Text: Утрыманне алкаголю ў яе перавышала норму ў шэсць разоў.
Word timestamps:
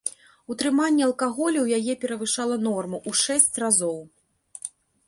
Утрыманне 0.53 1.03
алкаголю 1.09 1.59
ў 1.65 1.79
яе 1.81 1.93
перавышала 2.07 2.55
норму 2.67 2.97
ў 3.09 3.25
шэсць 3.27 3.53
разоў. 3.67 3.97